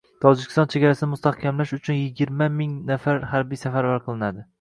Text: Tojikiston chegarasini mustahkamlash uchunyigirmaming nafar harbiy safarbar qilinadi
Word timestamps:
Tojikiston 0.23 0.69
chegarasini 0.73 1.09
mustahkamlash 1.11 1.73
uchunyigirmaming 1.77 2.73
nafar 2.93 3.21
harbiy 3.35 3.61
safarbar 3.65 4.03
qilinadi 4.09 4.47